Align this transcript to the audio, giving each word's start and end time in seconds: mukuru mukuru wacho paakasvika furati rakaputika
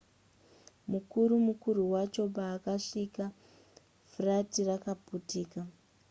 mukuru 0.91 1.33
mukuru 1.47 1.81
wacho 1.93 2.23
paakasvika 2.35 3.25
furati 4.11 4.59
rakaputika 4.69 5.59